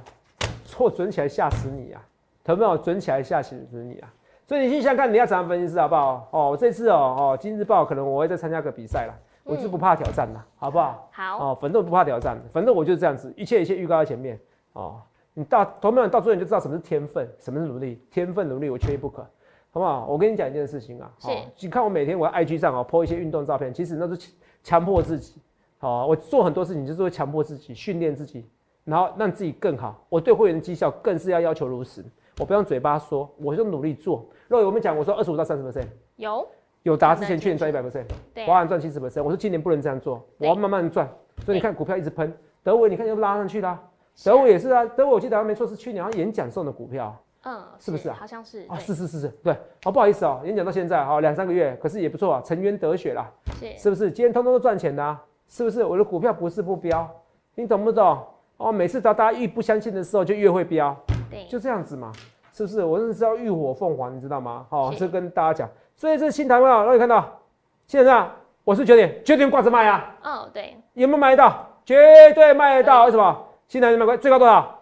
[0.65, 2.01] 错准起来吓死你啊！
[2.45, 4.13] 有没有准起来吓死你啊？
[4.47, 6.27] 所以你去想想看，你要怎样分析师好不好？
[6.31, 11.09] 哦，这次哦哦，今日报可能我会再参加个比赛了，我是不怕挑战的，好不好？
[11.11, 14.39] 好，哦，反正我不怕挑战，反正我就是这样子，一切一切预告在前面
[14.73, 15.01] 哦。
[15.33, 18.01] 你到投票，你到最后你就知道什么是天分，什么是努力。
[18.09, 19.25] 天分努力，我缺一不可，
[19.71, 20.07] 好不好？
[20.07, 21.27] 我跟你讲一件事情啊，是
[21.59, 24.31] 你看我每天我在 IG 上哦 po 一些运动照片，其实那是强
[24.63, 25.39] 强迫自己，
[25.77, 28.45] 好、我做很多事情就是会强迫自己，训练自己，
[28.83, 30.03] 然后让自己更好。
[30.09, 32.03] 我对会员的绩效更是要要求如此，
[32.39, 34.25] 我不用嘴巴说，我就努力做。
[34.47, 36.47] 若有我们讲，我说二十五到三十 percent，有，
[36.81, 38.05] 有达之前去年赚一百 percent。
[38.33, 41.07] 对华，安赚七十 percent，我说今年不能这样做，我要慢慢赚。
[41.45, 43.79] 所以你看股票一直喷，德伟你看又拉上去啦、
[44.15, 48.17] 是德伟也是啊，德伟我记得没错是去年好像演讲送的股票嗯，是不是啊？
[48.19, 49.53] 好像是，啊，是是是是，对，
[49.85, 54.11] 哦不好意思哦，演讲到现在哈两三个月，可是也不错啊，沉冤得雪啦，是，是不是？
[54.11, 55.83] 今天通通都赚钱的、啊，是不是？
[55.83, 57.09] 我的股票不是不标，
[57.55, 58.21] 你懂不懂？
[58.57, 60.95] 哦，每次到大家越不相信的时候，就越会标，
[61.29, 62.11] 对，就这样子嘛，
[62.51, 62.83] 是不是？
[62.83, 64.65] 我真的是要浴火凤凰，你知道吗？
[64.69, 64.97] 好、是。
[64.99, 67.39] 这跟大家讲，所以这是新台湾啊，让你看到，
[67.87, 71.65] 现在啊我是九点，九点挂着卖啊，哦，对，有没有买得到？
[71.85, 73.45] 绝对卖得到，为什么？
[73.69, 74.79] 新台湾最高多少？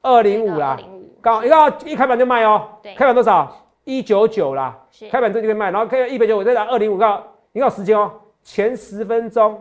[0.00, 0.78] 二零五啦，
[1.28, 3.54] 刚一看一开盘就卖哦，对开盘多少？
[3.84, 8.10] 一九九啦，是，开盘这就可以卖，然后开一百九，我再打二零五，看你看时间哦，
[8.42, 9.60] 前十分钟、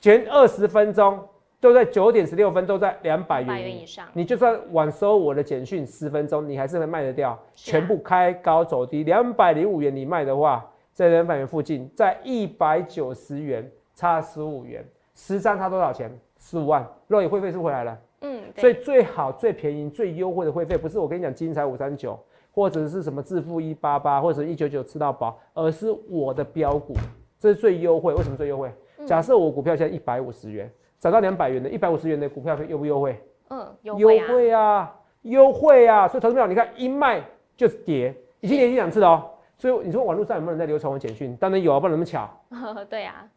[0.00, 1.18] 前二十分钟
[1.60, 7.30] 都在九点十六分，都在两百百元以元以上，你就算晚收我的简讯十分钟，你还是能卖得掉。
[7.30, 16.10] 啊全部开高走低，两百零五元你卖的话，在两百元附近，在一百九十元差十五元，十张差多少钱？
[16.38, 17.98] 十五万，肉眼会费是回来了。
[18.20, 22.18] 嗯，所以，最好、最便宜、最优惠的会费，不是我跟你讲金彩五三九，
[22.52, 26.94] 或者是什么致富一八八，或者一九九吃到饱，而是我的标股，
[27.38, 28.12] 这是最优惠。
[28.14, 28.68] 为什么最优惠？
[28.98, 33.16] 嗯假设我股票现在一百五十元，涨到两百元的，一百五十元的股票优不优惠？
[33.48, 36.08] 嗯，优惠啊，惠啊，优惠啊！
[36.08, 37.22] 所以投资票，你看一卖
[37.56, 39.30] 就是跌，已经连续两次了哦。
[39.56, 41.34] 所以你说网络上有没有人在流传我简讯？
[41.36, 42.28] 当然有啊，不然那么巧，
[42.90, 43.28] 对啊，呵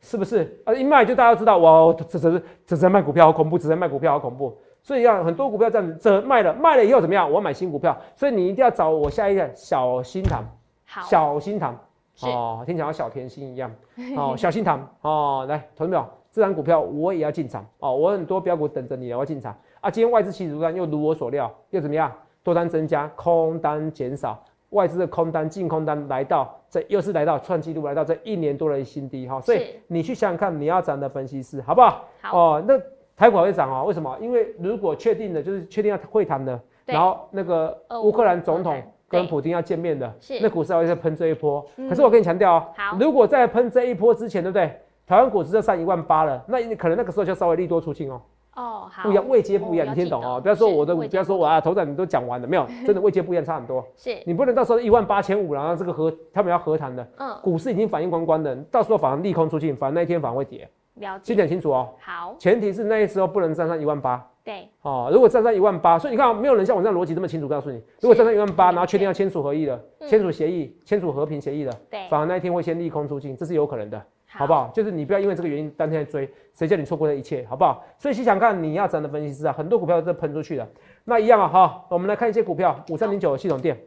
[0.00, 0.60] 是不是？
[0.64, 4.56] 啊，一卖就大家都知道，哇，这这这这在卖股票好恐怖，这在卖股票好恐怖。
[4.82, 7.28] 所以要很多股票这样子，这卖了，卖了以后怎么样？
[7.28, 10.42] 我要买新股票，所以你一定要找我下一个小心糖，
[10.86, 11.78] 小心糖
[12.22, 13.70] 哦，听起来像小甜心一样
[14.16, 19.90] 哦，小心糖哦，来，投资票，这张股票我也要进场哦，我很多标股等着你，我要进场啊。
[19.90, 22.10] 今天外资期指单又如我所料，又怎么样？
[22.42, 32.04] 多单增加，空单减少，外资的空单、净空单来到这又是来到创纪录，来到这一年多的新低哈、所以你去想想看，你要涨的分析师好不好？
[32.20, 32.78] 好，哦，那
[33.16, 33.84] 台股还会涨哦？
[33.86, 34.16] 为什么？
[34.20, 41.64] 因为如果确定的就是确定要会谈的，然后那个俄乌克兰总统跟普京要见面的，是那股市还会再喷这一波。
[41.76, 44.72] 嗯可是我跟你强调哦，如果在喷这一波之前，对不对？
[45.06, 48.22] 台湾股市就上一万八了，那你可能那个时候就稍微利多出尽哦，
[48.60, 50.38] 哦，好，不一样，位阶不一样，哦你听懂哦？
[50.38, 52.66] 不要说我的，不要说我啊，头长你都讲完了没有？
[52.86, 53.82] 真的位阶不一样，差很多。
[53.96, 60.68] 是，你不能到时候一万八千五，然后这个和他们要和谈的，嗯，股市已经反应光光的，到时候反而利空出尽，反而那一天反而会跌。
[60.94, 61.34] 了解。
[61.34, 64.24] 先，讲清楚哦，好，前提是那时候不能站上一万八。
[64.42, 70.08] 对，哦，如果站上一万八，所以你看，没有人像我这样逻辑这么清楚告诉你，如果站上一万八，然后确定要签署合议的，嗯。
[70.08, 74.52] 签署协议、签署和平协议的，对，反而那一天会先利空出尽，这是有可能的，好不？
[74.52, 74.70] 好？
[74.74, 77.84] 就是你不要因为这个原因当天追，谁叫你错过了一切，好不好？
[77.98, 80.68] 所以想想看，你要涨的分析师啊，很多股票都是喷出去了，
[81.04, 83.78] 那一样啊，好，我们来看一些股票，五三零九系统店。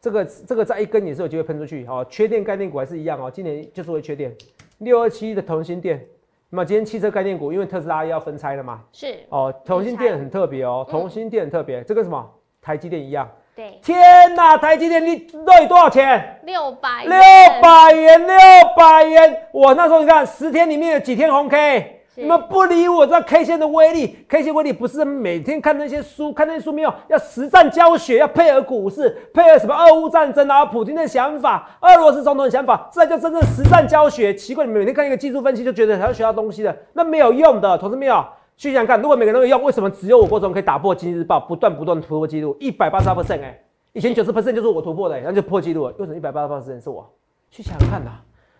[0.00, 4.34] 这个这个在一根也是有机会喷出去，哦，缺电概念股还是一样哦，今年就是会缺电。
[4.78, 6.06] 六二七的同心电，
[6.50, 12.30] 那么今天汽车概念股，因为特斯拉要分拆了嘛，是，哦，同心电很特别哦，嗯同心电很特别，这跟什么
[12.62, 13.28] 台积电一样。
[13.58, 16.38] 对，天哪，台积电你到底多少钱？
[16.44, 17.10] 六百，六，
[17.60, 18.36] 百元，六
[18.76, 19.36] 百元！
[19.50, 34.32] 我那时候你看，十天里面有几天红 K，你们不理我，知道 K 线的威力，K 线威力不是每天看那些书，看那些书没有，要实战教学，要配合股市，配合什么俄乌战争啊，普京的想法，俄罗斯总统的想法，这叫真正实战教学。
[34.32, 38.24] 奇怪，你们每天看一个技术分析就觉得还要学到东西的，那没有用的，同志们有。
[38.58, 43.56] 去想想看，如果每个人都有用，为什么只有我郭总可以打破今日报，不断不断突破记录，一百八十八 percent 哎，
[43.92, 47.08] 以前九十 percent 就是我突破的、欸，然后就破纪录了，为什么一百八十八 percent 是我？
[47.52, 48.10] 去想想看呐、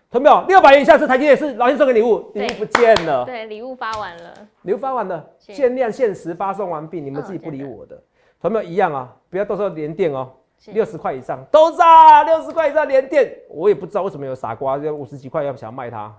[0.09, 0.41] 同没有？
[0.47, 8.01] 六百元以下是台积电，是老先送给礼物，礼物不见了，对，礼物发完了，礼物发完了，限量限时发送完毕，你们嗯自己不理我的，
[8.41, 9.13] 同没有一样啊？
[9.29, 10.31] 不要到时候连电哦，
[10.67, 16.15] 六十块以上都炸，六十块以上连电，我也不知道为什么有傻瓜要五十几块要想要卖它。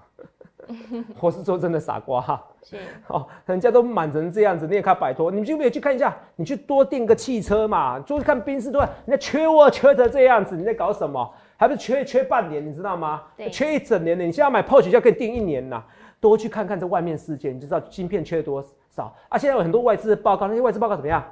[1.21, 2.77] 我是说真的傻瓜哈，是
[3.09, 11.33] 哦，人家都满成这样子，你也看摆脱，你就没有去看一下，你去多订个汽车嘛，就是看宾士多，人家缺我缺成这样子，你在搞什么？
[11.57, 13.23] 还不是缺缺半年，你知道吗？
[13.53, 15.83] 缺一整年的，你现在要买 Porsche 就要给你订一年呐，
[16.19, 19.37] 多去看看这外面世界，你就知道芯片缺多少啊。
[19.37, 21.23] 现在有很多外资的报告，那些外资报告怎么样？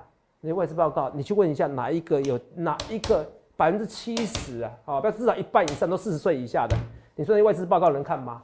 [0.40, 4.70] 那些外资报告，你去问一下哪一个有哪一个百分之七十啊？
[4.84, 6.76] 好，不要至少一半以上都四十岁以下的，
[7.16, 8.42] 你说那些外资报告能看吗？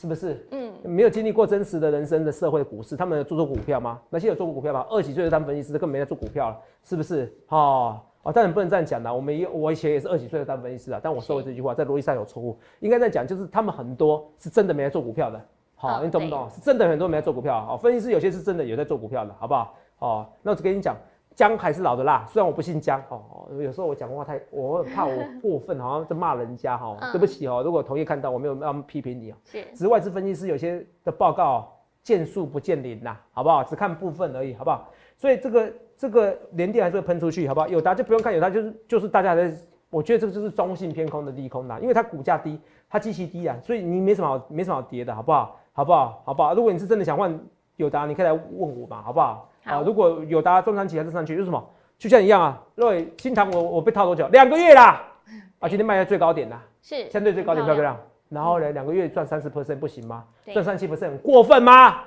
[0.00, 0.46] 是不是？
[0.52, 4.00] 嗯，没有经历过真实的人生的社会股市，他们有做做股票吗？
[4.08, 4.86] 那些有做过股票吗？
[4.88, 7.34] 二十几岁的当分析师，根本没在做股票了，是不是？
[7.48, 9.12] 哦哦，当然不能这样讲啦。
[9.12, 15.40] 我们也我以前也是二十几岁的当分析师啊，但我说的这句话在逻辑上有错误，应该在讲就是他们很多是真的没在做股票的。
[15.74, 16.48] 好、哦你懂不懂？
[16.48, 17.60] 是真的很多没在做股票。
[17.66, 19.74] 好、分析师有些是真的有在做股票的，好不好？
[19.98, 20.96] 哦，那我只跟你讲。
[21.38, 31.72] 姜还是老的辣，虽然我不姓姜哦，哦有时候我讲话太，我很怕我过分，好像在骂人家哈、嗯对不起哦，如果同业看到我没有要批评你哦，是只是外资分析师有些的报告
[32.02, 33.62] 见数不见林呐，好不好？
[33.62, 34.88] 只看部分而已，好不好？
[35.16, 37.68] 所以这个这个连电还是会喷出去，好不好？
[37.68, 39.48] 友达就不用看友达，就是就是大家的，
[39.90, 45.56] 我觉得这个就是中性偏空的利空啦，因为它股价低，它基期低啊，所以你没什么好没什么好跌的，好不好？
[45.72, 46.20] 好不好？
[46.24, 46.52] 好不好？
[46.52, 47.38] 如果你是真的想换
[47.78, 49.48] 友达，你可以来问我嘛，好不好？
[49.64, 51.64] 好啊，如果友达中长期还是上去，就是什么？
[51.96, 54.26] 就像一样啊，若伟新塘我我被套多久？
[54.28, 55.02] 两个月啦，
[55.60, 56.60] 啊，今天卖在最高点啦。
[56.82, 58.00] 是相对最高点很漂漂不漂亮？
[58.28, 60.24] 然后呢，两个月赚三十 percent 不行吗？
[60.44, 62.00] 对赚三七 percent 很过分吗？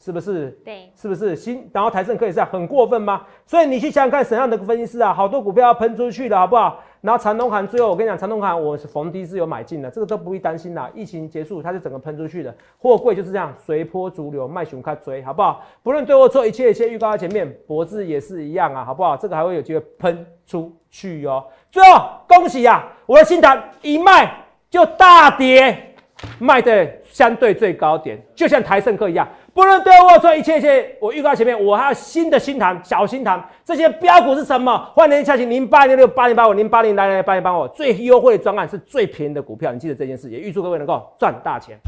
[0.00, 0.50] 是不是？
[0.64, 1.68] 对，是不是新？
[1.72, 3.26] 然后台盛科也是啊很过分吗？
[3.44, 6.80] 所以你去想想看，什么样的分析师啊，好多股票要喷出去的好不好？
[7.00, 10.90] 然后长东行最后我跟你讲，长东行我是逢低是有买进的，这个都不必担心啦。
[10.94, 15.62] 疫情结束，它是整个喷出去的，货柜就是这样随波逐流，卖熊看追，好不好？
[15.82, 19.16] 不论对或错，一切一切预告在前面，脖子也是一样啊，好不好？
[19.16, 21.44] 这个还会有机会喷出去哦。
[21.70, 25.94] 最后恭喜啊，我的新塘一卖就大跌，
[26.38, 29.28] 卖的相对最高点，就像台盛客一样。
[29.54, 34.76] 不论对或错，一切一切，我预告前面，我还有新的新塘、小新塘，这些标股是什么？
[34.94, 41.78] 欢迎下期零八零六八零八五零八零来来八零八五，最优惠的专案是最便宜的股票，你记得这件事，也预祝各位能够赚大钱。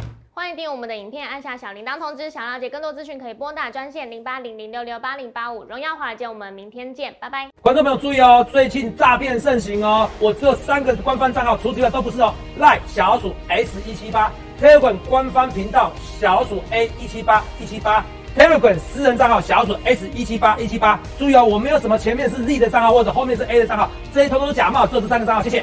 [0.40, 2.30] 欢迎订阅我们的影片，按下小铃铛通知。
[2.30, 5.62] 想了解更多资讯，可以拨打专线零八零零六六八零八五。
[5.64, 7.46] 荣耀华尔街，我们明天见，拜拜。
[7.60, 12.32] 观众朋友注意哦，最近诈骗盛行哦，我只有三个官方账号，除此之外都不是哦。
[12.56, 18.02] 赖小鼠 S 一七八，Telegram 官方频道小鼠 A 一七八一七八
[18.34, 20.98] ，Telegram 私人账号小鼠 S 一七八一七八。
[21.18, 25.62] 注意哦，我没有什么前面是 Z 的账号或者后面是 A 的账号，这些通通是假冒，只有这三个账号，谢谢。